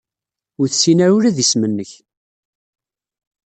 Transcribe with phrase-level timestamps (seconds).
[0.59, 1.91] Ur tessin ara ula d isem-nnek.